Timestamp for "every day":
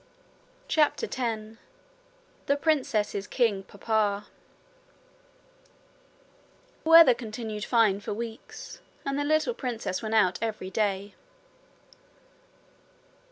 10.41-11.13